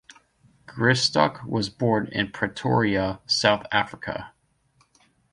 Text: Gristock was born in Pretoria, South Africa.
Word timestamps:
Gristock 0.65 1.45
was 1.45 1.69
born 1.69 2.07
in 2.07 2.31
Pretoria, 2.31 3.21
South 3.27 3.67
Africa. 3.71 4.33